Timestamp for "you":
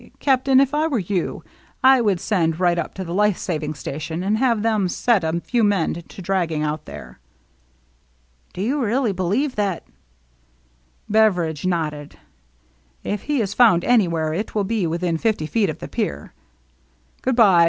0.97-1.43, 8.63-8.81